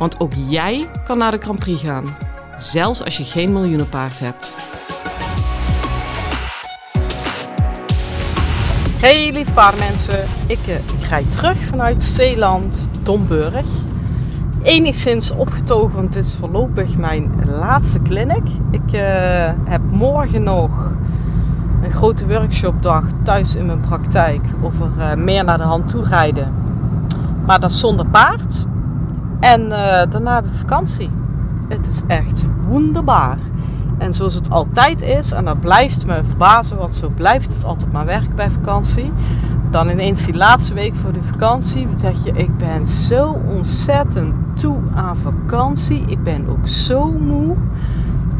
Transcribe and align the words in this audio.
Want 0.00 0.20
ook 0.20 0.32
jij 0.34 0.88
kan 1.04 1.18
naar 1.18 1.30
de 1.30 1.38
Grand 1.38 1.58
Prix 1.58 1.82
gaan, 1.82 2.04
zelfs 2.56 3.04
als 3.04 3.16
je 3.16 3.24
geen 3.24 3.52
miljoenenpaard 3.52 4.20
hebt. 4.20 4.54
Hey 9.00 9.32
lieve 9.32 9.52
paardenmensen, 9.52 10.24
ik, 10.46 10.58
uh, 10.66 10.74
ik 10.74 11.08
rijd 11.08 11.30
terug 11.30 11.58
vanuit 11.58 12.02
Zeeland, 12.02 12.88
Domburg. 13.02 13.66
Enigszins 14.62 15.30
opgetogen, 15.30 15.94
want 15.94 16.12
dit 16.12 16.24
is 16.24 16.34
voorlopig 16.34 16.96
mijn 16.96 17.32
laatste 17.46 18.02
clinic. 18.02 18.44
Ik 18.70 18.92
uh, 18.92 19.00
heb 19.64 19.80
morgen 19.90 20.42
nog 20.42 20.96
een 21.82 21.90
grote 21.90 22.26
workshopdag 22.26 23.04
thuis 23.22 23.54
in 23.54 23.66
mijn 23.66 23.80
praktijk 23.80 24.42
over 24.62 24.90
uh, 24.98 25.14
meer 25.14 25.44
naar 25.44 25.58
de 25.58 25.64
hand 25.64 25.88
toe 25.88 26.04
rijden. 26.04 26.52
Maar 27.46 27.60
dat 27.60 27.72
zonder 27.72 28.06
paard. 28.06 28.68
En 29.40 29.60
uh, 29.60 30.02
daarna 30.10 30.38
ik 30.38 30.44
vakantie. 30.52 31.10
Het 31.68 31.86
is 31.86 32.02
echt 32.06 32.46
wonderbaar. 32.68 33.38
En 33.98 34.12
zoals 34.12 34.34
het 34.34 34.50
altijd 34.50 35.02
is, 35.02 35.32
en 35.32 35.44
dat 35.44 35.60
blijft 35.60 36.06
me 36.06 36.20
verbazen, 36.28 36.76
want 36.76 36.94
zo 36.94 37.08
blijft 37.14 37.52
het 37.52 37.64
altijd 37.64 37.92
maar 37.92 38.06
werk 38.06 38.34
bij 38.34 38.50
vakantie. 38.50 39.12
Dan 39.70 39.88
ineens 39.88 40.24
die 40.24 40.34
laatste 40.34 40.74
week 40.74 40.94
voor 40.94 41.12
de 41.12 41.22
vakantie, 41.22 41.88
zeg 41.96 42.24
je, 42.24 42.32
ik 42.32 42.56
ben 42.56 42.86
zo 42.86 43.40
ontzettend 43.46 44.34
toe 44.54 44.76
aan 44.94 45.16
vakantie. 45.16 46.02
Ik 46.06 46.22
ben 46.22 46.48
ook 46.48 46.68
zo 46.68 47.12
moe. 47.12 47.56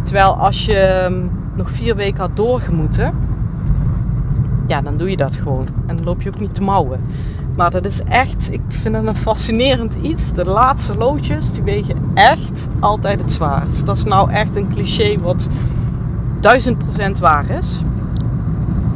Terwijl 0.02 0.36
als 0.36 0.64
je 0.64 1.04
um, 1.04 1.30
nog 1.54 1.70
vier 1.70 1.96
weken 1.96 2.20
had 2.20 2.36
doorgemoeten, 2.36 3.14
ja, 4.66 4.80
dan 4.80 4.96
doe 4.96 5.10
je 5.10 5.16
dat 5.16 5.36
gewoon. 5.36 5.66
En 5.86 5.96
dan 5.96 6.04
loop 6.04 6.22
je 6.22 6.28
ook 6.28 6.40
niet 6.40 6.54
te 6.54 6.62
mouwen. 6.62 7.00
Maar 7.60 7.70
dat 7.70 7.84
is 7.84 8.02
echt, 8.02 8.52
ik 8.52 8.60
vind 8.68 8.94
het 8.94 9.06
een 9.06 9.16
fascinerend 9.16 9.94
iets. 9.94 10.32
De 10.32 10.44
laatste 10.44 10.96
loodjes, 10.96 11.52
die 11.52 11.62
wegen 11.62 11.96
echt 12.14 12.68
altijd 12.78 13.20
het 13.20 13.32
zwaarst. 13.32 13.86
Dat 13.86 13.96
is 13.96 14.04
nou 14.04 14.30
echt 14.30 14.56
een 14.56 14.68
cliché 14.68 15.18
wat 15.18 15.48
duizend 16.40 16.78
procent 16.78 17.18
waar 17.18 17.50
is. 17.50 17.82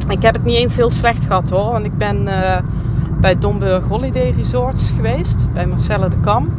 Ik 0.09 0.21
heb 0.21 0.33
het 0.33 0.43
niet 0.43 0.55
eens 0.55 0.75
heel 0.75 0.91
slecht 0.91 1.25
gehad 1.25 1.49
hoor. 1.49 1.71
Want 1.71 1.85
ik 1.85 1.97
ben 1.97 2.27
uh, 2.27 2.57
bij 3.19 3.39
Domburg 3.39 3.87
Holiday 3.87 4.33
Resorts 4.37 4.91
geweest. 4.91 5.47
Bij 5.53 5.67
Marcelle 5.67 6.09
de 6.09 6.19
Kam. 6.19 6.49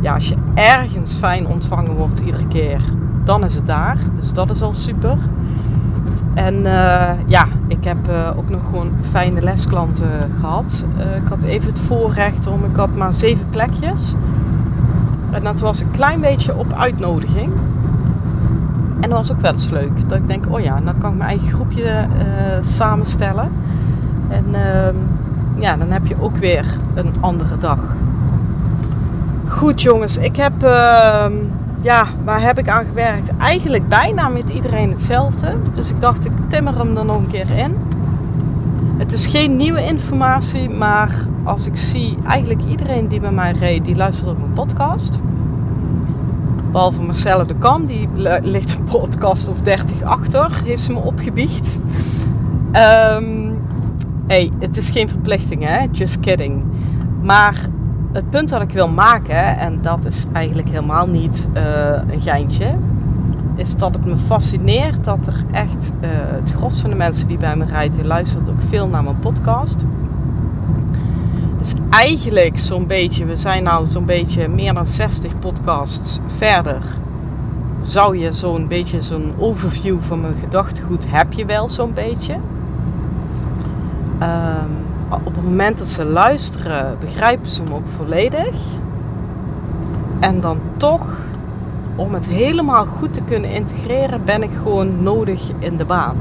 Ja, 0.00 0.14
als 0.14 0.28
je 0.28 0.36
ergens 0.54 1.14
fijn 1.14 1.46
ontvangen 1.46 1.94
wordt 1.94 2.20
iedere 2.20 2.46
keer, 2.46 2.80
dan 3.24 3.44
is 3.44 3.54
het 3.54 3.66
daar. 3.66 3.98
Dus 4.14 4.32
dat 4.32 4.50
is 4.50 4.62
al 4.62 4.74
super. 4.74 5.18
En 6.38 6.54
uh, 6.54 7.10
ja, 7.26 7.46
ik 7.66 7.84
heb 7.84 8.08
uh, 8.08 8.30
ook 8.36 8.48
nog 8.48 8.64
gewoon 8.64 8.92
fijne 9.10 9.42
lesklanten 9.42 10.08
gehad. 10.40 10.84
Uh, 10.98 11.16
ik 11.16 11.28
had 11.28 11.42
even 11.42 11.68
het 11.68 11.80
voorrecht 11.80 12.46
om, 12.46 12.64
ik 12.64 12.76
had 12.76 12.94
maar 12.94 13.12
zeven 13.12 13.48
plekjes. 13.50 14.14
En 15.30 15.44
dat 15.44 15.60
was 15.60 15.80
een 15.80 15.90
klein 15.90 16.20
beetje 16.20 16.56
op 16.56 16.72
uitnodiging. 16.72 17.52
En 19.00 19.08
dat 19.08 19.18
was 19.18 19.32
ook 19.32 19.40
wel 19.40 19.52
eens 19.52 19.70
leuk. 19.70 20.08
Dat 20.08 20.18
ik 20.18 20.28
denk, 20.28 20.44
oh 20.50 20.60
ja, 20.60 20.80
dan 20.80 20.98
kan 20.98 21.10
ik 21.10 21.18
mijn 21.18 21.30
eigen 21.30 21.48
groepje 21.48 22.06
samenstellen. 22.60 23.52
En 24.28 24.44
ehm, 24.52 24.96
ja, 25.60 25.76
dan 25.76 25.90
heb 25.90 26.06
je 26.06 26.20
ook 26.20 26.36
weer 26.36 26.66
een 26.94 27.12
andere 27.20 27.58
dag. 27.58 27.96
Goed 29.46 29.82
jongens, 29.82 30.18
ik 30.18 30.36
heb 30.36 30.62
ehm, 30.62 31.32
ja, 31.80 32.06
waar 32.24 32.42
heb 32.42 32.58
ik 32.58 32.68
aan 32.68 32.84
gewerkt? 32.84 33.36
Eigenlijk 33.36 33.88
bijna 33.88 34.28
met 34.28 34.50
iedereen 34.50 34.90
hetzelfde. 34.90 35.56
Dus 35.72 35.90
ik 35.90 36.00
dacht, 36.00 36.24
ik 36.24 36.32
timmer 36.48 36.78
hem 36.78 36.96
er 36.96 37.04
nog 37.04 37.16
een 37.16 37.28
keer 37.28 37.50
in. 37.56 37.76
Het 38.96 39.12
is 39.12 39.26
geen 39.26 39.56
nieuwe 39.56 39.84
informatie, 39.84 40.70
maar 40.70 41.26
als 41.44 41.66
ik 41.66 41.76
zie, 41.76 42.16
eigenlijk 42.26 42.62
iedereen 42.68 43.08
die 43.08 43.20
bij 43.20 43.30
mij 43.30 43.52
reed, 43.52 43.84
die 43.84 43.96
luistert 43.96 44.30
op 44.30 44.38
mijn 44.38 44.52
podcast. 44.52 45.18
Behalve 46.72 47.02
Marcelle 47.02 47.46
de 47.46 47.54
Kam, 47.54 47.86
die 47.86 48.08
ligt 48.42 48.74
een 48.74 48.84
podcast 48.84 49.48
of 49.48 49.60
30 49.60 50.02
achter, 50.02 50.60
heeft 50.64 50.82
ze 50.82 50.92
me 50.92 50.98
opgebiecht. 50.98 51.78
Um, 53.12 53.58
hey, 54.26 54.52
het 54.58 54.76
is 54.76 54.90
geen 54.90 55.08
verplichting 55.08 55.64
hè, 55.64 55.86
just 55.92 56.20
kidding. 56.20 56.64
Maar 57.22 57.68
het 58.12 58.30
punt 58.30 58.48
dat 58.48 58.62
ik 58.62 58.70
wil 58.70 58.88
maken, 58.88 59.58
en 59.58 59.82
dat 59.82 60.04
is 60.04 60.26
eigenlijk 60.32 60.68
helemaal 60.68 61.06
niet 61.06 61.48
uh, 61.56 61.62
een 62.10 62.20
geintje, 62.20 62.74
is 63.54 63.76
dat 63.76 63.94
het 63.94 64.04
me 64.04 64.16
fascineert 64.16 65.04
dat 65.04 65.26
er 65.26 65.44
echt 65.52 65.92
uh, 66.00 66.08
het 66.10 66.52
gros 66.56 66.80
van 66.80 66.90
de 66.90 66.96
mensen 66.96 67.28
die 67.28 67.38
bij 67.38 67.56
me 67.56 67.64
rijden, 67.64 68.06
luistert 68.06 68.48
ook 68.48 68.60
veel 68.68 68.88
naar 68.88 69.04
mijn 69.04 69.18
podcast. 69.18 69.84
Dus 71.58 71.72
eigenlijk 71.90 72.58
zo'n 72.58 72.86
beetje, 72.86 73.24
we 73.24 73.36
zijn 73.36 73.62
nou 73.62 73.86
zo'n 73.86 74.04
beetje 74.04 74.48
meer 74.48 74.74
dan 74.74 74.86
60 74.86 75.38
podcasts 75.38 76.20
verder. 76.36 76.82
Zou 77.82 78.18
je 78.18 78.32
zo'n 78.32 78.68
beetje 78.68 79.02
zo'n 79.02 79.34
overview 79.38 80.00
van 80.00 80.20
mijn 80.20 80.34
gedachtegoed 80.34 81.06
heb 81.10 81.32
je 81.32 81.44
wel 81.44 81.68
zo'n 81.68 81.92
beetje. 81.92 82.34
Um, 84.22 84.87
op 85.10 85.34
het 85.34 85.44
moment 85.44 85.78
dat 85.78 85.88
ze 85.88 86.04
luisteren, 86.04 86.96
begrijpen 87.00 87.50
ze 87.50 87.62
hem 87.62 87.74
ook 87.74 87.86
volledig. 87.96 88.56
En 90.20 90.40
dan 90.40 90.58
toch, 90.76 91.18
om 91.96 92.14
het 92.14 92.26
helemaal 92.26 92.86
goed 92.86 93.14
te 93.14 93.22
kunnen 93.22 93.50
integreren, 93.50 94.24
ben 94.24 94.42
ik 94.42 94.50
gewoon 94.62 95.02
nodig 95.02 95.50
in 95.58 95.76
de 95.76 95.84
baan. 95.84 96.16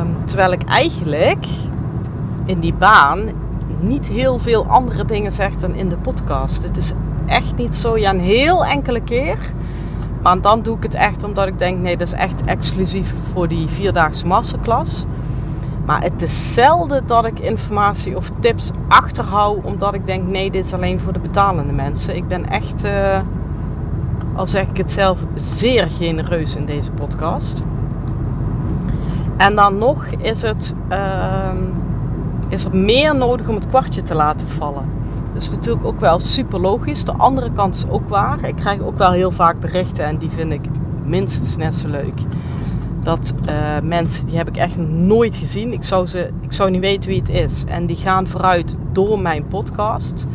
Um, 0.00 0.16
terwijl 0.24 0.52
ik 0.52 0.62
eigenlijk 0.62 1.46
in 2.44 2.60
die 2.60 2.74
baan 2.74 3.20
niet 3.80 4.06
heel 4.06 4.38
veel 4.38 4.66
andere 4.66 5.04
dingen 5.04 5.32
zeg 5.32 5.56
dan 5.56 5.74
in 5.74 5.88
de 5.88 5.96
podcast. 5.96 6.62
Het 6.62 6.76
is 6.76 6.92
echt 7.26 7.56
niet 7.56 7.74
zo, 7.74 7.98
ja, 7.98 8.10
een 8.10 8.20
heel 8.20 8.64
enkele 8.64 9.00
keer. 9.00 9.38
Maar 10.22 10.40
dan 10.40 10.62
doe 10.62 10.76
ik 10.76 10.82
het 10.82 10.94
echt 10.94 11.24
omdat 11.24 11.46
ik 11.46 11.58
denk, 11.58 11.78
nee, 11.78 11.96
dat 11.96 12.06
is 12.06 12.12
echt 12.12 12.44
exclusief 12.44 13.14
voor 13.32 13.48
die 13.48 13.68
vierdaagse 13.68 14.26
masterclass. 14.26 15.04
Maar 15.86 16.02
het 16.02 16.22
is 16.22 16.54
zelden 16.54 17.06
dat 17.06 17.24
ik 17.24 17.38
informatie 17.38 18.16
of 18.16 18.30
tips 18.40 18.70
achterhoud 18.88 19.64
omdat 19.64 19.94
ik 19.94 20.06
denk, 20.06 20.26
nee, 20.28 20.50
dit 20.50 20.66
is 20.66 20.72
alleen 20.72 21.00
voor 21.00 21.12
de 21.12 21.18
betalende 21.18 21.72
mensen. 21.72 22.16
Ik 22.16 22.28
ben 22.28 22.48
echt, 22.48 22.84
uh, 22.84 23.18
al 24.34 24.46
zeg 24.46 24.66
ik 24.66 24.76
het 24.76 24.90
zelf, 24.90 25.18
zeer 25.34 25.90
genereus 25.90 26.56
in 26.56 26.66
deze 26.66 26.90
podcast. 26.90 27.62
En 29.36 29.54
dan 29.54 29.78
nog 29.78 30.06
is, 30.06 30.42
het, 30.42 30.74
uh, 30.90 31.50
is 32.48 32.64
er 32.64 32.76
meer 32.76 33.16
nodig 33.16 33.48
om 33.48 33.54
het 33.54 33.66
kwartje 33.66 34.02
te 34.02 34.14
laten 34.14 34.48
vallen. 34.48 34.84
Dat 35.32 35.42
is 35.42 35.50
natuurlijk 35.50 35.84
ook 35.84 36.00
wel 36.00 36.18
super 36.18 36.60
logisch. 36.60 37.04
De 37.04 37.12
andere 37.12 37.52
kant 37.52 37.74
is 37.74 37.88
ook 37.88 38.08
waar. 38.08 38.44
Ik 38.44 38.56
krijg 38.56 38.80
ook 38.80 38.98
wel 38.98 39.10
heel 39.10 39.30
vaak 39.30 39.60
berichten 39.60 40.04
en 40.04 40.16
die 40.16 40.30
vind 40.30 40.52
ik 40.52 40.64
minstens 41.04 41.56
net 41.56 41.74
zo 41.74 41.88
leuk 41.88 42.20
dat 43.06 43.34
uh, 43.48 43.80
mensen, 43.82 44.26
die 44.26 44.36
heb 44.36 44.48
ik 44.48 44.56
echt 44.56 44.76
nooit 44.88 45.36
gezien. 45.36 45.72
Ik 45.72 45.82
zou, 45.82 46.06
ze, 46.06 46.30
ik 46.40 46.52
zou 46.52 46.70
niet 46.70 46.80
weten 46.80 47.10
wie 47.10 47.18
het 47.18 47.28
is. 47.28 47.64
En 47.64 47.86
die 47.86 47.96
gaan 47.96 48.26
vooruit 48.26 48.74
door 48.92 49.20
mijn 49.20 49.46
podcast. 49.46 50.26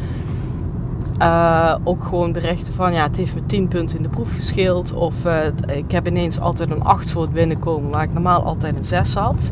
Uh, 1.20 1.76
ook 1.84 2.04
gewoon 2.04 2.32
berichten 2.32 2.74
van, 2.74 2.94
ja, 2.94 3.04
het 3.04 3.18
heeft 3.18 3.36
me 3.36 3.46
10 3.46 3.68
punten 3.68 3.98
in 3.98 4.04
de 4.04 4.10
proef 4.10 4.36
gescheeld. 4.36 4.94
Of 4.94 5.26
uh, 5.26 5.46
ik 5.78 5.92
heb 5.92 6.08
ineens 6.08 6.40
altijd 6.40 6.72
een 6.72 6.84
8 6.84 7.12
voor 7.12 7.22
het 7.22 7.34
binnenkomen, 7.34 7.92
waar 7.92 8.04
ik 8.04 8.14
normaal 8.14 8.44
altijd 8.44 8.78
een 8.78 8.84
6 8.84 9.14
had. 9.14 9.52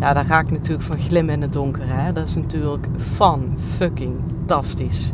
Ja, 0.00 0.12
daar 0.12 0.24
ga 0.24 0.40
ik 0.40 0.50
natuurlijk 0.50 0.82
van 0.82 0.98
glimmen 0.98 1.34
in 1.34 1.42
het 1.42 1.52
donker. 1.52 1.84
Hè? 1.86 2.12
Dat 2.12 2.28
is 2.28 2.34
natuurlijk 2.34 2.86
fan 3.14 3.56
fucking 3.76 4.14
fantastisch. 4.36 5.12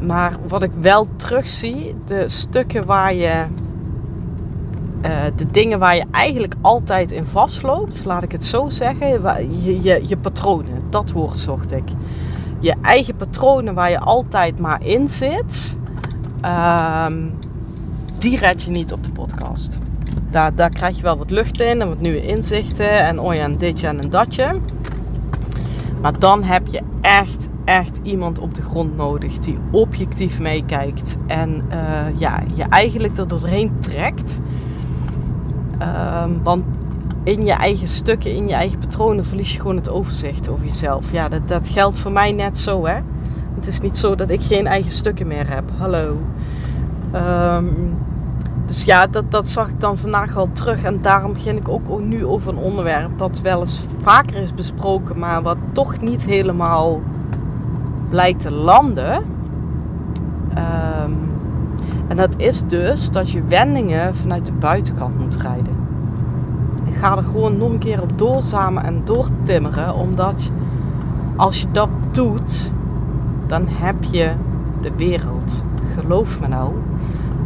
maar 0.00 0.36
wat 0.48 0.62
ik 0.62 0.72
wel 0.72 1.06
terugzie, 1.16 1.94
de 2.06 2.28
stukken 2.28 2.86
waar 2.86 3.14
je 3.14 3.44
uh, 5.02 5.10
de 5.36 5.50
dingen 5.50 5.78
waar 5.78 5.96
je 5.96 6.04
eigenlijk 6.10 6.54
altijd 6.60 7.10
in 7.10 7.26
vastloopt, 7.26 8.04
laat 8.04 8.22
ik 8.22 8.32
het 8.32 8.44
zo 8.44 8.68
zeggen, 8.68 9.08
je, 9.64 9.82
je, 9.82 10.02
je 10.06 10.16
patronen, 10.16 10.82
dat 10.90 11.10
woord 11.10 11.38
zocht 11.38 11.72
ik. 11.72 11.88
Je 12.58 12.74
eigen 12.82 13.16
patronen 13.16 13.74
waar 13.74 13.90
je 13.90 13.98
altijd 13.98 14.58
maar 14.58 14.86
in 14.86 15.08
zit, 15.08 15.76
uh, 16.44 17.06
die 18.18 18.38
red 18.38 18.62
je 18.62 18.70
niet 18.70 18.92
op 18.92 19.04
de 19.04 19.10
podcast. 19.10 19.78
Daar, 20.30 20.54
daar 20.54 20.70
krijg 20.70 20.96
je 20.96 21.02
wel 21.02 21.18
wat 21.18 21.30
lucht 21.30 21.60
in 21.60 21.80
en 21.80 21.88
wat 21.88 22.00
nieuwe 22.00 22.26
inzichten 22.26 23.06
en 23.06 23.20
oh 23.20 23.34
ja, 23.34 23.42
en 23.42 23.56
ditje 23.56 23.86
en 23.86 23.98
een 23.98 24.10
datje. 24.10 24.50
Maar 26.02 26.18
dan 26.18 26.42
heb 26.42 26.66
je 26.66 26.80
echt, 27.00 27.48
echt 27.64 27.98
iemand 28.02 28.38
op 28.38 28.54
de 28.54 28.62
grond 28.62 28.96
nodig 28.96 29.38
die 29.38 29.58
objectief 29.70 30.40
meekijkt 30.40 31.16
en 31.26 31.64
uh, 31.70 32.18
ja, 32.18 32.42
je 32.54 32.62
eigenlijk 32.62 33.18
er 33.18 33.28
doorheen 33.28 33.72
trekt. 33.80 34.40
Um, 35.82 36.42
want 36.42 36.64
in 37.22 37.44
je 37.44 37.52
eigen 37.52 37.88
stukken, 37.88 38.34
in 38.34 38.48
je 38.48 38.54
eigen 38.54 38.78
patronen, 38.78 39.24
verlies 39.24 39.52
je 39.52 39.60
gewoon 39.60 39.76
het 39.76 39.90
overzicht 39.90 40.48
over 40.48 40.66
jezelf. 40.66 41.12
Ja, 41.12 41.28
dat, 41.28 41.48
dat 41.48 41.68
geldt 41.68 41.98
voor 41.98 42.12
mij 42.12 42.32
net 42.32 42.58
zo, 42.58 42.86
hè. 42.86 42.98
Het 43.54 43.66
is 43.66 43.80
niet 43.80 43.98
zo 43.98 44.14
dat 44.14 44.30
ik 44.30 44.42
geen 44.42 44.66
eigen 44.66 44.92
stukken 44.92 45.26
meer 45.26 45.48
heb. 45.48 45.64
Hallo. 45.78 46.16
Um, 47.14 47.96
dus 48.66 48.84
ja, 48.84 49.06
dat, 49.06 49.30
dat 49.30 49.48
zag 49.48 49.68
ik 49.68 49.80
dan 49.80 49.98
vandaag 49.98 50.36
al 50.36 50.48
terug. 50.52 50.82
En 50.82 51.02
daarom 51.02 51.32
begin 51.32 51.56
ik 51.56 51.68
ook 51.68 52.00
nu 52.00 52.26
over 52.26 52.52
een 52.52 52.58
onderwerp 52.58 53.18
dat 53.18 53.40
wel 53.40 53.60
eens 53.60 53.80
vaker 54.00 54.36
is 54.36 54.54
besproken, 54.54 55.18
maar 55.18 55.42
wat 55.42 55.56
toch 55.72 56.00
niet 56.00 56.26
helemaal 56.26 57.00
blijkt 58.08 58.40
te 58.40 58.52
landen. 58.52 59.14
Um, 59.14 60.89
en 62.10 62.16
dat 62.16 62.34
is 62.36 62.62
dus 62.66 63.10
dat 63.10 63.30
je 63.30 63.42
wendingen 63.44 64.16
vanuit 64.16 64.46
de 64.46 64.52
buitenkant 64.52 65.18
moet 65.18 65.36
rijden. 65.36 65.76
Ga 66.90 67.16
er 67.16 67.24
gewoon 67.24 67.56
nog 67.56 67.70
een 67.70 67.78
keer 67.78 68.02
op 68.02 68.18
doorzamen 68.18 68.84
en 68.84 69.02
doortimmeren, 69.04 69.94
omdat 69.94 70.50
als 71.36 71.60
je 71.60 71.66
dat 71.72 71.88
doet, 72.10 72.72
dan 73.46 73.66
heb 73.68 74.04
je 74.04 74.32
de 74.80 74.92
wereld. 74.96 75.62
Geloof 75.94 76.40
me 76.40 76.48
nou. 76.48 76.72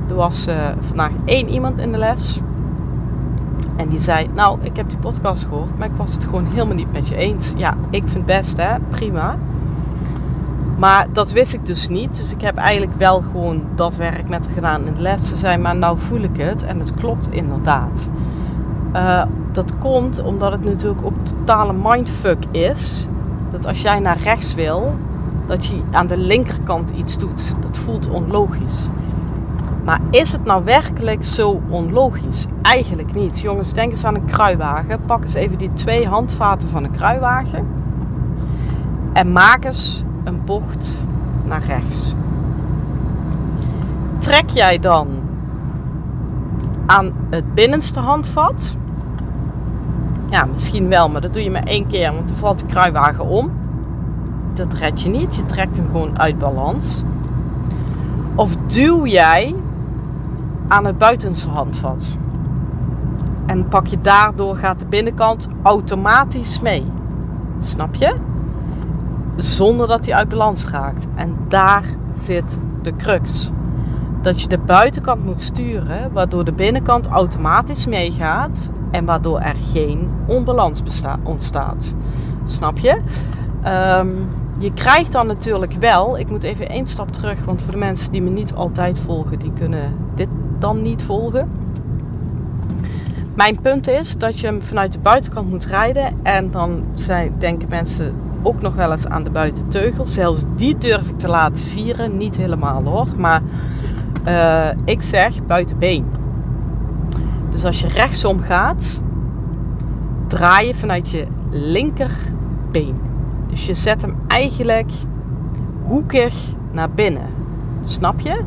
Er 0.09 0.15
was 0.15 0.49
uh, 0.49 0.55
vandaag 0.89 1.11
één 1.25 1.49
iemand 1.49 1.79
in 1.79 1.93
de 1.93 1.99
les. 1.99 2.41
En 3.77 3.89
die 3.89 4.01
zei, 4.01 4.29
nou, 4.35 4.59
ik 4.63 4.77
heb 4.77 4.89
die 4.89 4.99
podcast 4.99 5.45
gehoord, 5.45 5.79
maar 5.79 5.89
ik 5.89 5.97
was 5.97 6.13
het 6.13 6.25
gewoon 6.25 6.47
helemaal 6.47 6.75
niet 6.75 6.93
met 6.93 7.09
je 7.09 7.17
eens. 7.17 7.53
Ja, 7.57 7.77
ik 7.91 8.03
vind 8.03 8.15
het 8.15 8.39
best, 8.39 8.57
hè, 8.57 8.79
prima. 8.89 9.37
Maar 10.79 11.07
dat 11.13 11.33
wist 11.33 11.53
ik 11.53 11.67
dus 11.67 11.89
niet. 11.89 12.17
Dus 12.17 12.33
ik 12.33 12.41
heb 12.41 12.57
eigenlijk 12.57 12.93
wel 12.99 13.23
gewoon 13.23 13.63
dat 13.75 13.97
werk 13.97 14.29
met 14.29 14.49
gedaan 14.55 14.87
in 14.87 14.95
de 14.95 15.01
les. 15.01 15.29
Ze 15.29 15.37
zei, 15.37 15.57
maar 15.57 15.77
nou 15.77 15.99
voel 15.99 16.21
ik 16.21 16.37
het. 16.37 16.65
En 16.65 16.79
het 16.79 16.95
klopt 16.95 17.31
inderdaad. 17.31 18.09
Uh, 18.97 19.23
dat 19.53 19.79
komt 19.79 20.23
omdat 20.23 20.53
het 20.53 20.65
natuurlijk 20.65 21.05
ook 21.05 21.27
totale 21.27 21.73
mindfuck 21.83 22.45
is. 22.51 23.07
Dat 23.51 23.67
als 23.67 23.83
jij 23.83 24.01
naar 24.01 24.19
rechts 24.19 24.55
wil, 24.55 24.95
dat 25.47 25.67
je 25.67 25.83
aan 25.91 26.07
de 26.07 26.17
linkerkant 26.17 26.91
iets 26.91 27.19
doet. 27.19 27.55
Dat 27.61 27.79
voelt 27.79 28.11
onlogisch. 28.11 28.91
Maar 29.85 30.01
is 30.11 30.33
het 30.33 30.45
nou 30.45 30.65
werkelijk 30.65 31.25
zo 31.25 31.61
onlogisch? 31.69 32.47
Eigenlijk 32.63 33.15
niet. 33.15 33.41
Jongens, 33.41 33.73
denk 33.73 33.91
eens 33.91 34.05
aan 34.05 34.15
een 34.15 34.25
kruiwagen. 34.25 35.05
Pak 35.07 35.23
eens 35.23 35.35
even 35.35 35.59
die 35.59 35.73
twee 35.73 36.07
handvaten 36.09 36.69
van 36.69 36.85
een 36.85 36.91
kruiwagen. 36.91 37.67
En 39.13 39.33
maak 39.33 39.65
eens 39.65 40.05
een 40.25 40.45
bocht 40.45 41.07
naar 41.45 41.65
rechts. 41.65 42.15
Trek 44.19 44.51
jij 44.51 44.79
dan 44.79 45.09
aan 46.87 47.13
het 47.31 47.55
binnenste 47.55 48.01
handvat? 48.01 48.77
Ja, 50.31 50.45
misschien 50.45 50.89
wel, 50.89 51.09
maar 51.09 51.21
dat 51.21 51.33
doe 51.33 51.43
je 51.43 51.51
maar 51.51 51.63
één 51.63 51.87
keer, 51.87 52.13
want 52.13 52.29
dan 52.29 52.39
valt 52.39 52.59
de 52.59 52.67
kruiwagen 52.67 53.27
om. 53.27 53.51
Dat 54.53 54.73
red 54.73 55.03
je 55.03 55.09
niet. 55.09 55.37
Je 55.37 55.47
trekt 55.47 55.77
hem 55.77 55.87
gewoon 55.87 56.19
uit 56.19 56.39
balans. 56.39 57.03
Of 58.35 58.57
duw 58.57 59.07
jij 59.07 59.55
aan 60.69 60.85
het 60.85 60.99
buitenste 60.99 61.49
handvat. 61.49 62.17
En 63.47 63.69
pak 63.69 63.87
je 63.87 64.01
daardoor 64.01 64.57
gaat 64.57 64.79
de 64.79 64.87
binnenkant 64.87 65.49
automatisch 65.63 66.61
mee. 66.61 66.85
Snap 67.59 67.95
je? 67.95 68.15
Zonder 69.37 69.87
dat 69.87 70.05
hij 70.05 70.15
uit 70.15 70.29
balans 70.29 70.67
raakt. 70.67 71.07
En 71.15 71.37
daar 71.49 71.85
zit 72.13 72.59
de 72.83 72.97
crux. 72.97 73.51
Dat 74.23 74.41
je 74.41 74.49
de 74.49 74.59
buitenkant 74.59 75.25
moet 75.25 75.43
sturen, 75.43 76.13
waardoor 76.13 76.45
de 76.45 76.53
binnenkant 76.53 77.07
automatisch 77.07 77.87
meegaat 77.87 78.71
en 78.91 79.05
waardoor 79.05 79.41
er 79.41 79.57
geen 79.73 80.11
onbalans 80.27 80.83
ontstaat. 81.23 81.95
Snap 82.45 82.79
je? 82.79 83.01
Um, 83.99 84.29
je 84.59 84.73
krijgt 84.73 85.13
dan 85.13 85.27
natuurlijk 85.27 85.73
wel, 85.73 86.19
ik 86.19 86.31
moet 86.31 86.43
even 86.43 86.69
één 86.69 86.87
stap 86.87 87.13
terug, 87.13 87.45
want 87.45 87.63
voor 87.63 87.73
de 87.73 87.79
mensen 87.79 88.13
die 88.13 88.23
me 88.23 88.31
niet 88.31 88.55
altijd 88.55 88.99
volgen, 88.99 89.39
die 89.39 89.53
kunnen 89.53 89.97
dit 90.15 90.29
dan 90.59 90.83
niet 90.83 91.03
volgen. 91.03 91.49
Mijn 93.35 93.61
punt 93.61 93.89
is 93.89 94.17
dat 94.17 94.41
je 94.41 94.47
hem 94.47 94.63
vanuit 94.63 94.93
de 94.93 94.99
buitenkant 94.99 95.51
moet 95.51 95.65
rijden 95.65 96.13
en 96.23 96.51
dan 96.51 96.85
zijn, 96.95 97.35
denken 97.39 97.69
mensen 97.69 98.15
ook 98.45 98.61
nog 98.61 98.75
wel 98.75 98.91
eens 98.91 99.07
aan 99.07 99.25
de 99.25 99.31
buitenteugels. 99.31 100.13
Zelfs 100.13 100.45
die 100.57 100.79
durf 100.79 101.09
ik 101.09 101.19
te 101.19 101.29
laten 101.29 101.65
vieren, 101.65 102.17
niet 102.17 102.37
helemaal 102.37 102.83
hoor, 102.85 103.07
maar 103.17 103.43
uh, 104.27 104.69
ik 104.85 105.03
zeg 105.03 105.47
buitenbeen. 105.47 106.07
Dus 107.51 107.65
als 107.65 107.81
je 107.81 107.89
rechtsom 107.89 108.41
gaat, 108.41 109.01
draai 110.27 110.67
je 110.67 110.75
vanuit 110.75 111.11
je 111.11 111.27
linkerbeen. 111.51 113.01
Dus 113.47 113.67
je 113.67 113.75
zet 113.75 114.03
hem 114.03 114.17
eigenlijk 114.29 114.91
hoekig 115.83 116.35
naar 116.73 116.91
binnen. 116.91 117.27
Snap 117.85 118.21
je? 118.21 118.41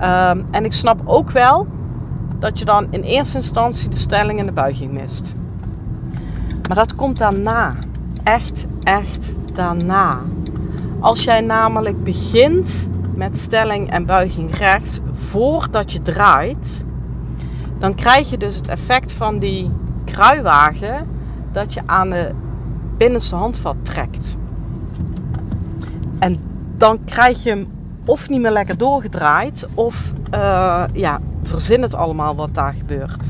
Ehm, 0.00 0.42
en 0.50 0.64
ik 0.64 0.72
snap 0.72 1.00
ook 1.04 1.30
wel 1.30 1.66
dat 2.38 2.58
je 2.58 2.64
dan 2.64 2.86
in 2.90 3.02
eerste 3.02 3.36
instantie 3.36 3.88
de 3.88 3.96
stelling 3.96 4.38
en 4.38 4.46
de 4.46 4.52
buiging 4.52 4.92
mist. 4.92 5.34
Maar 6.68 6.76
dat 6.76 6.94
komt 6.94 7.18
daarna. 7.18 7.74
Echt, 8.22 8.66
echt 8.82 9.34
daarna. 9.52 10.20
Als 11.00 11.24
jij 11.24 11.40
namelijk 11.40 12.04
begint 12.04 12.88
met 13.14 13.38
stelling 13.38 13.90
en 13.90 14.06
buiging 14.06 14.56
rechts 14.56 15.00
voordat 15.12 15.92
je 15.92 16.02
draait, 16.02 16.84
dan 17.78 17.94
krijg 17.94 18.30
je 18.30 18.38
dus 18.38 18.56
het 18.56 18.68
effect 18.68 19.12
van 19.12 19.38
die 19.38 19.70
kruiwagen 20.04 21.08
dat 21.52 21.72
je 21.72 21.80
aan 21.86 22.10
de 22.10 22.30
binnenste 22.96 23.36
handvat 23.36 23.76
trekt. 23.82 24.36
En 26.18 26.36
dan 26.76 27.04
krijg 27.04 27.42
je 27.42 27.50
hem 27.50 27.66
of 28.04 28.28
niet 28.28 28.40
meer 28.40 28.50
lekker 28.50 28.78
doorgedraaid, 28.78 29.68
of 29.74 30.12
uh, 30.34 30.84
ja, 30.92 31.20
verzin 31.42 31.82
het 31.82 31.94
allemaal 31.94 32.36
wat 32.36 32.54
daar 32.54 32.74
gebeurt. 32.78 33.28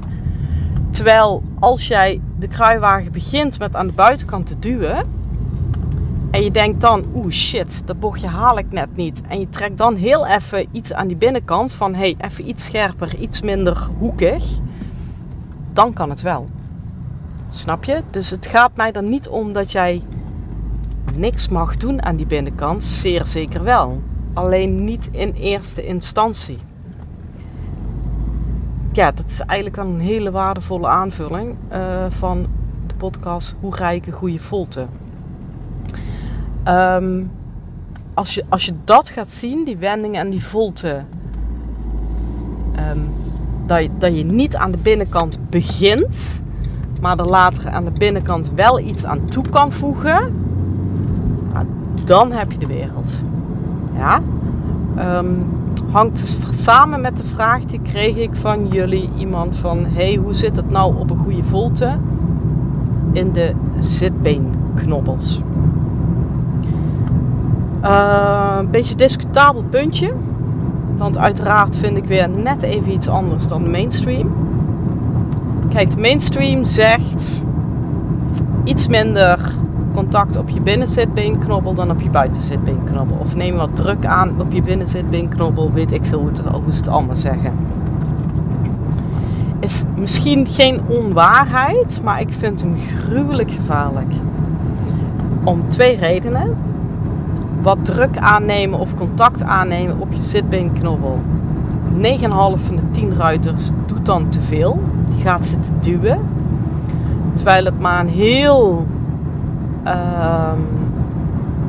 Terwijl 1.03 1.43
als 1.59 1.89
jij 1.89 2.21
de 2.39 2.49
kruiwagen 2.49 3.13
begint 3.13 3.59
met 3.59 3.77
aan 3.77 3.87
de 3.87 3.93
buitenkant 3.93 4.47
te 4.47 4.59
duwen, 4.59 5.13
en 6.31 6.43
je 6.43 6.51
denkt 6.51 6.81
dan, 6.81 7.05
oeh 7.15 7.33
shit, 7.33 7.83
dat 7.85 8.01
bochtje 8.01 8.27
haal 8.27 8.59
ik 8.59 8.73
net 8.73 8.97
niet. 8.97 9.21
En 9.29 9.41
je 9.41 9.49
trekt 9.49 9.79
dan 9.79 9.95
heel 9.95 10.27
even 10.27 10.67
iets 10.73 10.93
aan 10.93 11.07
die 11.07 11.17
binnenkant 11.17 11.73
van, 11.73 11.95
hey, 11.95 12.17
even 12.19 12.49
iets 12.49 12.65
scherper, 12.65 13.17
iets 13.17 13.41
minder 13.41 13.89
hoekig. 13.99 14.45
Dan 15.73 15.93
kan 15.93 16.11
het 16.11 16.21
wel. 16.21 16.49
Snap 17.51 17.85
je? 17.85 18.03
Dus 18.11 18.31
het 18.31 18.47
gaat 18.47 18.77
mij 18.77 18.93
er 18.93 19.03
niet 19.03 19.29
om 19.29 19.53
dat 19.53 19.73
jij 19.73 20.03
niks 21.17 21.49
mag 21.49 21.77
doen 21.77 22.03
aan 22.03 22.17
die 22.17 22.27
binnenkant. 22.27 22.85
Zeer 22.85 23.27
zeker 23.27 23.63
wel. 23.65 24.03
Alleen 24.33 24.85
niet 24.85 25.09
in 25.13 25.33
eerste 25.33 25.87
instantie. 25.87 26.59
Ja, 28.93 29.13
dat 29.13 29.25
is 29.27 29.41
eigenlijk 29.41 29.77
wel 29.83 29.95
een 29.95 30.01
hele 30.01 30.31
waardevolle 30.31 30.89
aanvulling 30.89 31.55
uh, 31.73 31.79
van 32.09 32.47
de 32.87 32.95
podcast 32.95 33.57
Hoe 33.61 33.75
ga 33.75 33.91
ik 33.91 34.07
een 34.07 34.13
goede 34.13 34.39
volte? 34.39 34.87
Um, 36.69 37.31
als, 38.15 38.35
je, 38.35 38.45
als 38.49 38.65
je 38.65 38.73
dat 38.85 39.09
gaat 39.09 39.33
zien, 39.33 39.65
die 39.65 39.77
wendingen 39.77 40.21
en 40.21 40.31
die 40.31 40.45
volte, 40.45 41.03
um, 42.91 43.09
dat, 43.67 43.83
je, 43.83 43.91
dat 43.99 44.17
je 44.17 44.25
niet 44.25 44.57
aan 44.57 44.71
de 44.71 44.79
binnenkant 44.83 45.39
begint, 45.51 46.43
maar 47.01 47.19
er 47.19 47.29
later 47.29 47.71
aan 47.71 47.85
de 47.85 47.91
binnenkant 47.91 48.53
wel 48.55 48.79
iets 48.79 49.05
aan 49.05 49.25
toe 49.25 49.45
kan 49.51 49.73
voegen, 49.73 50.45
dan 52.05 52.33
heb 52.33 52.53
je 52.53 52.59
de 52.59 52.67
wereld. 52.67 53.13
Ja? 53.95 54.23
Um, 55.19 55.62
hangt 55.91 56.37
samen 56.51 57.01
met 57.01 57.17
de 57.17 57.25
vraag 57.25 57.65
die 57.65 57.81
kreeg 57.83 58.17
ik 58.17 58.35
van 58.35 58.69
jullie 58.69 59.11
iemand 59.17 59.57
van 59.57 59.85
hey 59.89 60.15
hoe 60.15 60.35
zit 60.35 60.57
het 60.57 60.71
nou 60.71 60.97
op 60.99 61.11
een 61.11 61.19
goede 61.19 61.45
volte 61.45 61.97
in 63.13 63.33
de 63.33 63.53
zitbeenknobbels. 63.79 65.41
Uh, 67.85 68.57
een 68.59 68.71
beetje 68.71 68.95
discutabel 68.95 69.65
puntje. 69.71 70.13
Want 70.97 71.19
uiteraard 71.19 71.77
vind 71.77 71.97
ik 71.97 72.05
weer 72.05 72.29
net 72.29 72.63
even 72.63 72.93
iets 72.93 73.09
anders 73.09 73.49
dan 73.49 73.63
de 73.63 73.71
mainstream. 73.71 74.33
Kijk, 75.69 75.91
de 75.91 76.01
mainstream 76.01 76.65
zegt 76.65 77.45
iets 78.65 78.89
minder 78.89 79.55
contact 79.95 80.37
op 80.37 80.49
je 80.49 80.61
binnenzitbeenknobbel 80.61 81.75
dan 81.75 81.91
op 81.91 82.01
je 82.01 82.11
buitenzitbeenknobbel. 82.11 83.17
Of 83.21 83.37
neem 83.37 83.57
wat 83.57 83.77
druk 83.77 84.07
aan 84.07 84.41
op 84.41 84.53
je 84.53 84.63
binnenzitbeenknobbel, 84.63 85.73
weet 85.73 85.93
ik 85.93 86.05
veel 86.05 86.21
hoe, 86.21 86.31
ze 86.71 86.79
het 86.81 86.89
allemaal 86.89 87.17
zeggen. 87.17 87.53
Is 89.61 89.85
misschien 89.97 90.47
geen 90.47 90.81
onwaarheid, 90.89 92.01
maar 92.05 92.21
ik 92.21 92.33
vind 92.33 92.61
hem 92.61 92.77
gruwelijk 92.77 93.51
gevaarlijk. 93.51 94.13
Om 95.45 95.69
twee 95.69 95.97
redenen. 95.97 96.57
wat 97.63 97.79
druk 97.83 98.19
aannemen 98.19 98.79
of 98.79 98.95
contact 98.95 99.43
aannemen 99.43 100.01
op 100.01 100.13
je 100.13 100.23
zitbeenknobbel. 100.23 101.21
9,5 101.97 102.01
van 102.31 102.77
de 102.77 102.91
10 102.91 103.15
ruiters 103.15 103.71
doet 103.87 104.07
dan 104.07 104.29
te 104.29 104.43
veel. 104.43 104.81
Die 105.09 105.23
gaat 105.23 105.47
zitten 105.47 105.73
duwen. 105.81 106.19
Terwijl 107.35 107.65
het 107.65 107.81
maar 107.81 108.01
een 108.01 108.09
heel 108.09 108.87
ehm, 109.85 110.59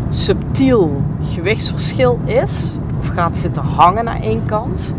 subtiel 0.10 1.02
gewichtsverschil 1.22 2.20
is. 2.26 2.78
Of 3.00 3.08
gaat 3.08 3.38
zitten 3.38 3.64
hangen 3.64 4.06
naar 4.06 4.22
één 4.22 4.46
kant. 4.46 4.96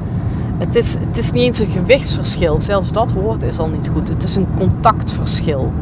Het 0.59 0.75
is, 0.75 0.97
het 1.01 1.19
is 1.19 1.33
niet 1.33 1.43
eens 1.43 1.59
een 1.59 1.71
gewichtsverschil. 1.71 2.59
Zelfs 2.59 2.93
dat 2.93 3.13
woord 3.13 3.43
is 3.43 3.59
al 3.59 3.69
niet 3.69 3.91
goed. 3.93 4.09
Het 4.09 4.23
is 4.23 4.37
een 4.37 4.47
contactverschil. 4.57 5.73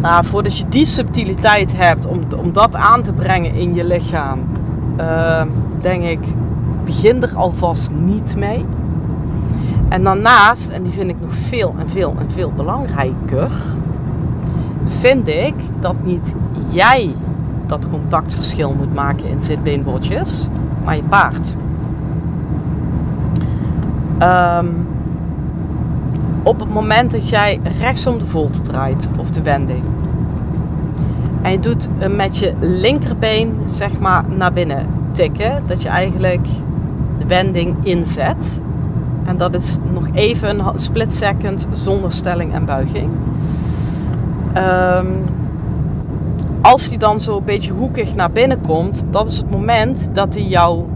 Nou, 0.00 0.24
voordat 0.24 0.58
je 0.58 0.68
die 0.68 0.86
subtiliteit 0.86 1.76
hebt 1.76 2.06
om, 2.06 2.20
om 2.36 2.52
dat 2.52 2.76
aan 2.76 3.02
te 3.02 3.12
brengen 3.12 3.54
in 3.54 3.74
je 3.74 3.84
lichaam, 3.84 4.38
uh, 5.00 5.42
denk 5.80 6.02
ik, 6.02 6.18
begin 6.84 7.22
er 7.22 7.36
alvast 7.36 7.90
niet 7.90 8.36
mee. 8.36 8.64
En 9.88 10.02
daarnaast, 10.02 10.68
en 10.68 10.82
die 10.82 10.92
vind 10.92 11.10
ik 11.10 11.20
nog 11.20 11.34
veel 11.34 11.74
en 11.78 11.88
veel 11.88 12.14
en 12.18 12.30
veel 12.30 12.52
belangrijker, 12.56 13.50
vind 14.98 15.28
ik 15.28 15.54
dat 15.80 15.94
niet 16.04 16.32
jij 16.70 17.14
dat 17.66 17.88
contactverschil 17.90 18.74
moet 18.78 18.94
maken 18.94 19.28
in 19.28 19.40
zitbeenbotjes, 19.40 20.48
maar 20.84 20.96
je 20.96 21.02
paard. 21.02 21.54
Um, 24.22 24.88
op 26.42 26.60
het 26.60 26.72
moment 26.72 27.10
dat 27.10 27.28
jij 27.28 27.60
rechtsom 27.78 28.18
de 28.18 28.26
volte 28.26 28.60
draait 28.60 29.08
of 29.18 29.30
de 29.30 29.42
wending. 29.42 29.84
En 31.42 31.52
je 31.52 31.60
doet 31.60 31.88
met 32.16 32.38
je 32.38 32.52
linkerbeen 32.60 33.58
zeg 33.66 33.98
maar 33.98 34.24
naar 34.36 34.52
binnen 34.52 34.86
tikken. 35.12 35.62
Dat 35.66 35.82
je 35.82 35.88
eigenlijk 35.88 36.46
de 37.18 37.26
wending 37.26 37.76
inzet. 37.82 38.60
En 39.24 39.36
dat 39.36 39.54
is 39.54 39.78
nog 39.92 40.08
even 40.12 40.58
een 40.58 40.78
split 40.78 41.14
second 41.14 41.66
zonder 41.72 42.12
stelling 42.12 42.54
en 42.54 42.64
buiging. 42.64 43.10
Um, 44.56 45.24
als 46.62 46.88
die 46.88 46.98
dan 46.98 47.20
zo 47.20 47.36
een 47.36 47.44
beetje 47.44 47.72
hoekig 47.72 48.14
naar 48.14 48.30
binnen 48.30 48.60
komt, 48.60 49.04
dat 49.10 49.28
is 49.28 49.36
het 49.36 49.50
moment 49.50 50.08
dat 50.12 50.34
hij 50.34 50.42
jouw 50.42 50.88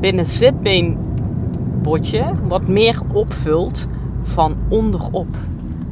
binnenzitbeenbotje 0.00 2.24
wat 2.48 2.66
meer 2.66 3.00
opvult 3.12 3.86
van 4.22 4.56
onderop. 4.68 5.28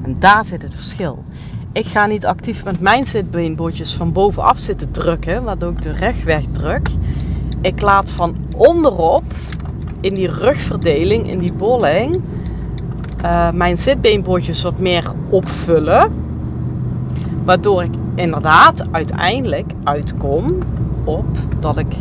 En 0.02 0.16
daar 0.18 0.44
zit 0.44 0.62
het 0.62 0.74
verschil. 0.74 1.24
Ik 1.72 1.86
ga 1.86 2.06
niet 2.06 2.26
actief 2.26 2.64
met 2.64 2.80
mijn 2.80 3.06
zitbeenbotjes 3.06 3.94
van 3.94 4.12
bovenaf 4.12 4.58
zitten 4.58 4.90
drukken, 4.90 5.44
waardoor 5.44 5.70
ik 5.70 5.82
de 5.82 5.92
rechtweg 5.92 6.44
druk. 6.52 6.88
Ik 7.60 7.80
laat 7.80 8.10
van 8.10 8.36
onderop 8.56 9.24
in 10.00 10.14
die 10.14 10.30
rugverdeling, 10.30 11.30
in 11.30 11.38
die 11.38 11.52
bolling, 11.52 12.20
uh, 13.22 13.50
mijn 13.50 13.76
zitbeenbotjes 13.76 14.62
wat 14.62 14.78
meer 14.78 15.12
opvullen. 15.28 16.12
Waardoor 17.50 17.82
ik 17.82 17.90
inderdaad 18.14 18.84
uiteindelijk 18.90 19.72
uitkom 19.84 20.46
op 21.04 21.26
dat 21.60 21.78
ik 21.78 21.94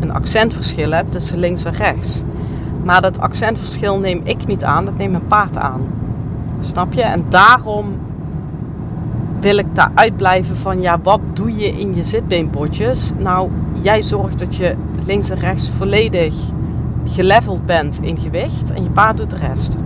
een 0.00 0.12
accentverschil 0.12 0.90
heb 0.90 1.10
tussen 1.10 1.38
links 1.38 1.64
en 1.64 1.72
rechts. 1.72 2.22
Maar 2.82 3.02
dat 3.02 3.18
accentverschil 3.18 3.98
neem 3.98 4.20
ik 4.24 4.46
niet 4.46 4.64
aan, 4.64 4.84
dat 4.84 4.96
neemt 4.96 5.10
mijn 5.10 5.26
paard 5.26 5.56
aan. 5.56 5.80
Snap 6.60 6.92
je? 6.92 7.02
En 7.02 7.24
daarom 7.28 7.94
wil 9.40 9.56
ik 9.56 9.74
daar 9.74 9.90
uitblijven 9.94 10.56
van, 10.56 10.80
ja, 10.80 11.00
wat 11.02 11.20
doe 11.32 11.56
je 11.56 11.66
in 11.66 11.94
je 11.94 12.04
zitbeenpotjes? 12.04 13.12
Nou, 13.18 13.50
jij 13.80 14.02
zorgt 14.02 14.38
dat 14.38 14.56
je 14.56 14.74
links 15.06 15.30
en 15.30 15.38
rechts 15.38 15.70
volledig 15.70 16.34
geleveld 17.04 17.66
bent 17.66 17.98
in 18.02 18.18
gewicht 18.18 18.72
en 18.72 18.82
je 18.82 18.90
paard 18.90 19.16
doet 19.16 19.30
de 19.30 19.36
rest. 19.36 19.76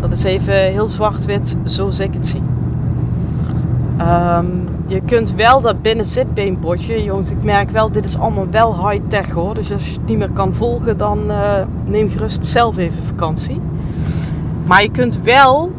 Dat 0.00 0.12
is 0.12 0.24
even 0.24 0.54
heel 0.54 0.88
zwart-wit 0.88 1.56
zoals 1.64 2.00
ik 2.00 2.14
het 2.14 2.26
zie. 2.26 2.49
Um, 4.00 4.68
je 4.86 5.00
kunt 5.00 5.34
wel 5.34 5.60
dat 5.60 5.82
binnenzitbeenbotje, 5.82 7.02
jongens, 7.02 7.30
ik 7.30 7.42
merk 7.42 7.70
wel, 7.70 7.90
dit 7.90 8.04
is 8.04 8.18
allemaal 8.18 8.50
wel 8.50 8.88
high-tech 8.88 9.30
hoor. 9.30 9.54
Dus 9.54 9.72
als 9.72 9.86
je 9.86 9.92
het 9.92 10.06
niet 10.06 10.18
meer 10.18 10.30
kan 10.30 10.54
volgen, 10.54 10.96
dan 10.96 11.18
uh, 11.26 11.52
neem 11.84 12.08
gerust 12.08 12.46
zelf 12.46 12.76
even 12.76 13.02
vakantie. 13.02 13.60
Maar 14.66 14.82
je 14.82 14.90
kunt 14.90 15.20
wel 15.22 15.72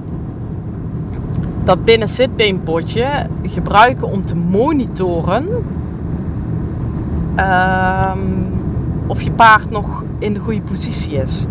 dat 1.64 1.86
binnenzitbeenbotje 1.86 3.08
gebruiken 3.44 4.08
om 4.08 4.26
te 4.26 4.36
monitoren 4.36 5.48
uh, 7.40 8.12
of 9.08 9.22
je 9.22 9.32
paard 9.32 9.70
nog 9.70 10.04
in 10.20 10.34
de 10.34 10.40
goede 10.40 10.62
positie 10.62 11.14
is. 11.14 11.46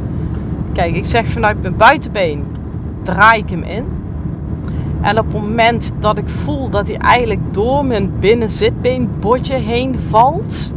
Kijk, 0.73 0.97
ik 0.97 1.07
zeg 1.07 1.27
vanuit 1.27 1.63
mijn 1.63 1.77
buitenbeen 1.77 2.45
draai 3.03 3.41
ik 3.41 3.51
hem 3.51 3.63
in. 3.63 3.85
En 5.01 5.19
op 5.19 5.25
het 5.25 5.43
moment 5.43 5.93
dat 5.99 6.19
ik 6.19 6.29
voel 6.29 6.69
dat 6.69 6.89
hij 6.89 6.97
eigenlijk 6.97 7.41
door 7.51 7.85
mijn 7.85 8.13
binnenzitbeenbotje 8.19 9.57
heen 9.57 9.99
valt. 10.09 10.73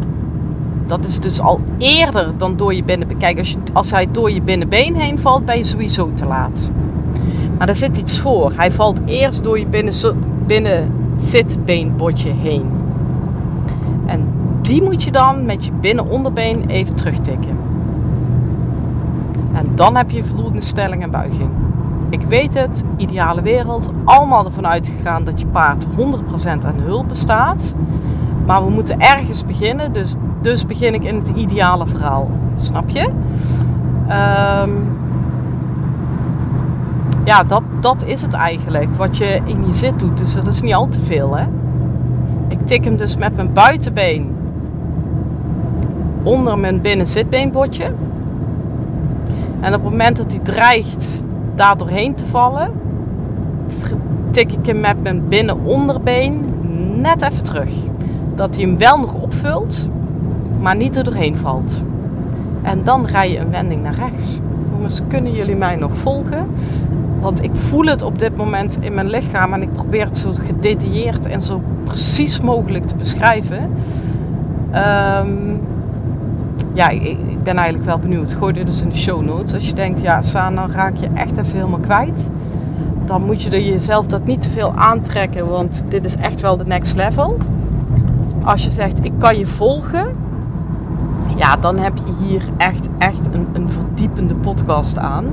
Dat 0.86 1.06
is 1.06 1.20
dus 1.20 1.40
al 1.40 1.60
eerder 1.78 2.38
dan 2.38 2.58
door 2.58 2.74
je 2.74 2.84
binnenbeen. 2.84 3.18
Kijk, 3.18 3.38
als, 3.38 3.56
als 3.74 3.92
hij 3.92 4.08
door 4.12 4.32
je 4.32 4.42
binnenbeen 4.42 4.96
heen 4.96 5.20
valt, 5.20 5.46
ben 5.46 5.58
je 5.58 5.64
sowieso 5.64 6.12
te 6.14 6.26
laat. 6.26 6.70
Maar 7.58 7.68
daar 7.68 7.76
zit 7.76 7.98
iets 7.98 8.20
voor. 8.20 8.52
Hij 8.56 8.72
valt 8.72 9.00
eerst 9.06 9.44
door 9.44 9.60
je 9.60 9.66
binnenzitbeenbotje 10.46 12.32
heen. 12.32 12.66
En 14.06 14.28
die 14.62 14.84
moet 14.84 15.04
je 15.04 15.12
dan 15.12 15.46
met 15.46 15.66
je 15.66 15.72
binnenonderbeen 15.72 16.66
even 16.68 16.96
terugtikken. 16.96 17.58
En 19.54 19.72
dan 19.76 19.96
heb 19.96 20.12
je 20.12 20.24
voldoende 20.24 20.62
stelling 20.62 21.04
en 21.04 21.12
buiging. 21.12 21.50
Ik 22.14 22.22
weet 22.22 22.54
het, 22.54 22.84
ideale 22.98 23.42
wereld. 23.42 23.90
Allemaal 24.04 24.46
ervan 24.46 24.68
uitgegaan 24.68 25.24
dat 25.24 25.40
je 25.40 25.46
paard 25.46 25.86
100% 25.86 25.90
aan 26.46 26.80
hulp 26.80 27.08
bestaat. 27.08 27.76
Maar 28.46 28.66
we 28.66 28.72
moeten 28.72 29.00
ergens 29.00 29.46
beginnen. 29.46 29.94
Dus, 29.94 30.16
dus 30.42 30.66
begin 30.66 30.94
ik 30.94 31.04
in 31.04 31.16
het 31.16 31.30
ideale 31.36 31.88
verhaal. 31.88 32.30
Snap 32.56 32.90
je? 32.90 33.10
Um, 34.62 34.98
ja, 37.24 37.44
dat, 37.44 37.62
dat 37.80 38.04
is 38.06 38.22
het 38.22 38.34
eigenlijk. 38.34 38.96
Wat 38.96 39.18
je 39.18 39.42
in 39.46 39.68
je 39.68 39.74
zit 39.74 40.00
doet. 40.00 40.18
Dus 40.18 40.34
dat 40.34 40.48
is 40.48 40.62
niet 40.62 40.74
al 40.74 40.88
te 40.88 41.00
veel. 41.00 41.38
Hè? 41.38 41.46
Ik 42.48 42.68
tik 42.68 42.84
hem 42.86 42.96
dus 42.96 43.18
met 43.18 43.36
mijn 43.36 43.54
buitenbeen 43.54 44.36
onder 46.24 46.60
mijn 46.60 46.82
binnenzitbeenbotje. 46.82 47.92
En 49.60 49.74
op 49.74 49.82
het 49.82 49.92
moment 49.92 50.18
dat 50.18 50.32
hij 50.32 50.40
dreigt 50.40 51.23
daar 51.56 51.78
doorheen 51.78 52.16
te 52.16 52.26
vallen, 52.26 52.72
tik 54.32 54.52
ik 54.52 54.66
hem 54.66 54.80
met 54.80 55.04
mijn 55.04 55.28
binnenonderbeen 55.28 56.42
net 57.02 57.22
even 57.22 57.44
terug. 57.44 57.72
Dat 58.36 58.56
hij 58.56 58.64
hem 58.64 58.78
wel 58.78 59.00
nog 59.00 59.14
opvult, 59.14 59.88
maar 60.62 60.76
niet 60.76 60.96
er 60.96 61.04
doorheen 61.04 61.36
valt. 61.36 61.82
En 62.62 62.84
dan 62.84 63.06
rij 63.06 63.32
je 63.32 63.40
een 63.40 63.50
wending 63.50 63.84
naar 63.84 63.96
rechts. 63.96 64.40
Jongens, 64.72 65.02
kunnen 65.08 65.34
jullie 65.34 65.56
mij 65.56 65.76
nog 65.76 65.98
volgen? 65.98 66.48
Want 67.20 67.44
ik 67.44 67.52
voel 67.54 67.86
het 67.86 68.02
op 68.02 68.20
dit 68.20 68.38
moment 68.38 68.78
in 68.82 68.94
mijn 68.94 69.10
lichaam 69.10 69.54
en 69.54 69.62
ik 69.62 69.74
probeer 69.74 70.06
het 70.06 70.18
zo 70.18 70.32
gedetailleerd 70.34 71.26
en 71.26 71.42
zo 71.42 71.62
precies 71.84 72.40
mogelijk 72.40 72.88
te 72.88 72.96
beschrijven. 72.96 73.70
Um, 74.76 75.62
ja, 76.74 76.90
ik, 76.90 77.44
ben 77.44 77.56
eigenlijk 77.56 77.86
wel 77.86 78.00
benieuwd. 78.00 78.32
Gooi 78.32 78.54
dit 78.54 78.66
dus 78.66 78.82
in 78.82 78.90
de 78.90 78.98
show 78.98 79.22
notes. 79.22 79.54
Als 79.54 79.68
je 79.68 79.74
denkt, 79.74 80.02
ja, 80.02 80.22
Saan, 80.22 80.56
dan 80.56 80.72
raak 80.72 80.96
je 80.96 81.08
echt 81.14 81.38
even 81.38 81.56
helemaal 81.56 81.80
kwijt. 81.80 82.30
Dan 83.06 83.26
moet 83.26 83.44
je 83.44 83.50
er 83.50 83.62
jezelf 83.62 84.08
dat 84.08 84.26
niet 84.26 84.42
te 84.42 84.50
veel 84.50 84.74
aantrekken, 84.76 85.50
want 85.50 85.84
dit 85.88 86.06
is 86.06 86.16
echt 86.16 86.42
wel 86.42 86.58
de 86.58 86.66
next 86.66 86.96
level. 86.96 87.38
Als 88.44 88.64
je 88.64 88.70
zegt, 88.70 89.06
ik 89.06 89.12
kan 89.18 89.38
je 89.38 89.48
volgen, 89.48 90.16
ja, 91.36 91.56
dan 91.56 91.78
heb 91.78 91.98
je 91.98 92.26
hier 92.26 92.44
echt, 92.58 92.88
echt 92.98 93.26
een, 93.32 93.48
een 93.54 93.70
verdiepende 93.70 94.36
podcast 94.36 94.98
aan. 94.98 95.26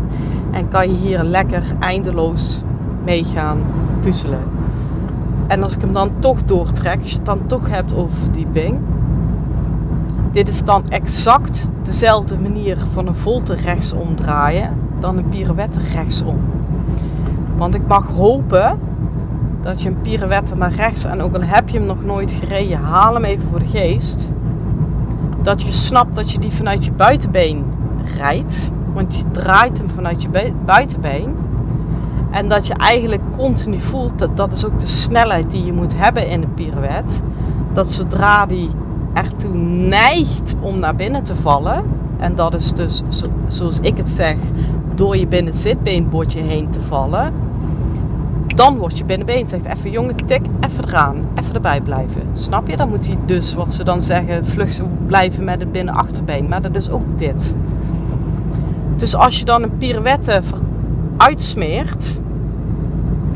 En 0.50 0.68
kan 0.68 0.90
je 0.90 0.96
hier 0.96 1.22
lekker 1.22 1.62
eindeloos 1.78 2.62
mee 3.04 3.24
gaan 3.24 3.58
puzzelen. 4.00 4.42
En 5.46 5.62
als 5.62 5.74
ik 5.74 5.80
hem 5.80 5.92
dan 5.92 6.10
toch 6.18 6.42
doortrek, 6.44 7.00
als 7.00 7.10
je 7.10 7.16
het 7.16 7.26
dan 7.26 7.46
toch 7.46 7.68
hebt 7.68 7.94
over 7.94 8.16
verdieping, 8.16 8.78
dit 10.32 10.48
is 10.48 10.64
dan 10.64 10.88
exact 10.88 11.68
dezelfde 11.82 12.38
manier 12.38 12.76
van 12.92 13.06
een 13.06 13.14
volte 13.14 13.54
rechtsom 13.54 14.14
draaien 14.14 14.70
dan 15.00 15.18
een 15.18 15.28
pirouette 15.28 15.80
rechtsom. 15.92 16.36
Want 17.56 17.74
ik 17.74 17.86
mag 17.86 18.06
hopen 18.06 18.78
dat 19.60 19.82
je 19.82 19.88
een 19.88 20.00
pirouette 20.00 20.56
naar 20.56 20.72
rechts, 20.72 21.04
en 21.04 21.20
ook 21.20 21.34
al 21.34 21.42
heb 21.42 21.68
je 21.68 21.78
hem 21.78 21.86
nog 21.86 22.04
nooit 22.04 22.32
gereden, 22.32 22.78
haal 22.78 23.14
hem 23.14 23.24
even 23.24 23.48
voor 23.48 23.58
de 23.58 23.66
geest. 23.66 24.32
Dat 25.42 25.62
je 25.62 25.72
snapt 25.72 26.14
dat 26.14 26.32
je 26.32 26.38
die 26.38 26.52
vanuit 26.52 26.84
je 26.84 26.92
buitenbeen 26.92 27.64
rijdt. 28.16 28.72
Want 28.92 29.16
je 29.16 29.24
draait 29.30 29.78
hem 29.78 29.90
vanuit 29.90 30.22
je 30.22 30.52
buitenbeen. 30.64 31.34
En 32.30 32.48
dat 32.48 32.66
je 32.66 32.74
eigenlijk 32.74 33.22
continu 33.36 33.80
voelt, 33.80 34.18
dat 34.18 34.36
dat 34.36 34.52
is 34.52 34.66
ook 34.66 34.80
de 34.80 34.86
snelheid 34.86 35.50
die 35.50 35.64
je 35.64 35.72
moet 35.72 35.96
hebben 35.96 36.28
in 36.28 36.42
een 36.42 36.54
pirouette 36.54 37.14
dat 37.72 37.92
zodra 37.92 38.46
die 38.46 38.70
ertoe 39.12 39.54
neigt 39.88 40.54
om 40.60 40.78
naar 40.78 40.94
binnen 40.94 41.22
te 41.22 41.34
vallen, 41.34 41.84
en 42.18 42.34
dat 42.34 42.54
is 42.54 42.72
dus 42.72 43.02
zoals 43.48 43.78
ik 43.80 43.96
het 43.96 44.08
zeg, 44.08 44.36
door 44.94 45.16
je 45.16 45.26
binnen 45.26 45.54
heen 46.44 46.70
te 46.70 46.80
vallen, 46.80 47.32
dan 48.46 48.78
word 48.78 48.98
je 48.98 49.04
binnenbeen. 49.04 49.48
Zegt 49.48 49.64
even 49.64 49.90
jongen, 49.90 50.16
tik 50.16 50.42
even 50.60 50.84
eraan, 50.84 51.16
even 51.34 51.54
erbij 51.54 51.80
blijven. 51.80 52.22
Snap 52.32 52.68
je? 52.68 52.76
Dan 52.76 52.88
moet 52.88 53.06
hij 53.06 53.18
dus, 53.24 53.54
wat 53.54 53.74
ze 53.74 53.84
dan 53.84 54.02
zeggen, 54.02 54.44
vlug 54.44 54.80
blijven 55.06 55.44
met 55.44 55.60
het 55.60 55.72
binnenachterbeen. 55.72 56.48
Maar 56.48 56.62
dat 56.62 56.76
is 56.76 56.90
ook 56.90 57.18
dit. 57.18 57.54
Dus 58.96 59.16
als 59.16 59.38
je 59.38 59.44
dan 59.44 59.62
een 59.62 59.76
pirouette 59.76 60.42
uitsmeert, 61.16 62.20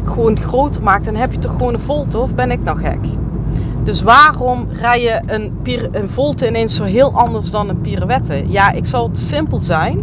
gewoon 0.05 0.39
groter 0.39 0.83
maakt, 0.83 1.05
dan 1.05 1.15
heb 1.15 1.33
je 1.33 1.39
toch 1.39 1.53
gewoon 1.53 1.75
een 1.75 1.81
volte 1.81 2.19
of 2.19 2.35
ben 2.35 2.51
ik 2.51 2.63
nou 2.63 2.79
gek? 2.79 2.99
Dus 3.85 4.03
waarom 4.03 4.67
rij 4.73 5.03
je 5.03 5.21
een, 5.27 5.53
een 5.93 6.09
volte 6.09 6.49
ineens 6.49 6.75
zo 6.75 6.85
heel 6.85 7.13
anders 7.13 7.51
dan 7.51 7.69
een 7.69 7.81
pirouette? 7.81 8.43
Ja, 8.47 8.73
ik 8.73 8.87
zal 8.87 9.09
het 9.09 9.19
simpel 9.19 9.59
zijn, 9.59 10.01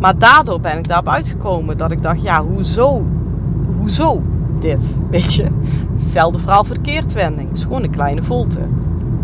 maar 0.00 0.18
daardoor 0.18 0.60
ben 0.60 0.78
ik 0.78 0.88
daarop 0.88 1.08
uitgekomen 1.08 1.76
dat 1.76 1.90
ik 1.90 2.02
dacht, 2.02 2.22
ja, 2.22 2.44
hoezo? 2.44 3.04
Hoezo 3.78 4.22
dit? 4.60 4.96
Weet 5.10 5.34
je? 5.34 5.46
Hetzelfde 5.92 6.38
verhaal 6.38 6.64
voor 6.64 6.74
de 6.74 6.80
keertwending. 6.80 7.48
Het 7.48 7.56
is 7.56 7.62
gewoon 7.62 7.82
een 7.82 7.90
kleine 7.90 8.22
volte. 8.22 8.58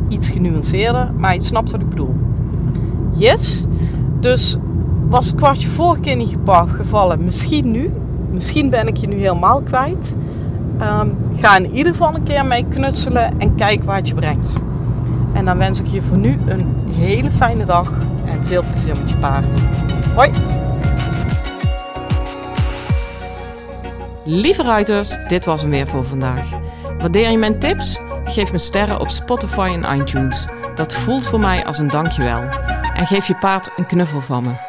Iets 0.08 0.28
genuanceerder, 0.28 1.12
maar 1.16 1.34
je 1.34 1.42
snapt 1.42 1.70
wat 1.70 1.80
ik 1.80 1.88
bedoel. 1.88 2.14
Yes. 3.12 3.66
Dus 4.20 4.56
was 5.08 5.26
het 5.26 5.36
kwartje 5.36 5.68
vorige 5.68 6.00
keer 6.00 6.16
niet 6.16 6.36
gevallen, 6.66 7.24
misschien 7.24 7.70
nu. 7.70 7.90
Misschien 8.30 8.70
ben 8.70 8.86
ik 8.86 8.96
je 8.96 9.08
nu 9.08 9.16
helemaal 9.16 9.62
kwijt. 9.62 10.16
Um, 10.80 11.16
ga 11.36 11.56
in 11.56 11.74
ieder 11.74 11.92
geval 11.92 12.14
een 12.14 12.22
keer 12.22 12.46
mee 12.46 12.66
knutselen 12.68 13.40
en 13.40 13.54
kijk 13.54 13.84
waar 13.84 13.96
het 13.96 14.08
je 14.08 14.14
brengt. 14.14 14.56
En 15.32 15.44
dan 15.44 15.58
wens 15.58 15.80
ik 15.80 15.86
je 15.86 16.02
voor 16.02 16.16
nu 16.16 16.38
een 16.46 16.90
hele 16.92 17.30
fijne 17.30 17.64
dag 17.64 17.90
en 18.24 18.46
veel 18.46 18.62
plezier 18.70 18.96
met 18.96 19.10
je 19.10 19.16
paard. 19.16 19.58
Hoi! 20.14 20.30
Lieve 24.24 24.62
ruiters, 24.62 25.18
dit 25.28 25.44
was 25.44 25.60
hem 25.60 25.70
weer 25.70 25.86
voor 25.86 26.04
vandaag. 26.04 26.48
Waardeer 26.98 27.30
je 27.30 27.38
mijn 27.38 27.58
tips? 27.58 28.00
Geef 28.24 28.52
me 28.52 28.58
sterren 28.58 29.00
op 29.00 29.08
Spotify 29.08 29.78
en 29.82 29.98
iTunes. 29.98 30.46
Dat 30.74 30.94
voelt 30.94 31.26
voor 31.26 31.40
mij 31.40 31.66
als 31.66 31.78
een 31.78 31.88
dankjewel. 31.88 32.42
En 32.94 33.06
geef 33.06 33.26
je 33.26 33.34
paard 33.34 33.70
een 33.76 33.86
knuffel 33.86 34.20
van 34.20 34.44
me. 34.44 34.67